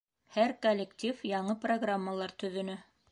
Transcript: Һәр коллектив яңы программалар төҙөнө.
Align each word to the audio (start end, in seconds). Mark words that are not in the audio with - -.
Һәр 0.37 0.53
коллектив 0.65 1.21
яңы 1.31 1.57
программалар 1.67 2.35
төҙөнө. 2.45 2.79